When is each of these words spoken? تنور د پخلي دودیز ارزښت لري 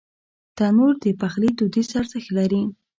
تنور 0.57 0.93
د 1.03 1.05
پخلي 1.21 1.49
دودیز 1.57 1.89
ارزښت 1.99 2.29
لري 2.37 2.61